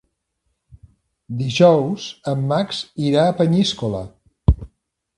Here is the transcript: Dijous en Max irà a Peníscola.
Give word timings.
Dijous 1.41 2.07
en 2.33 2.43
Max 2.55 2.83
irà 3.13 3.29
a 3.29 3.39
Peníscola. 3.45 4.05